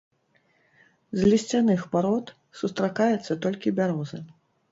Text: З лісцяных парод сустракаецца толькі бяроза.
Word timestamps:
З 1.19 1.27
лісцяных 1.33 1.83
парод 1.93 2.33
сустракаецца 2.61 3.39
толькі 3.47 3.75
бяроза. 3.81 4.19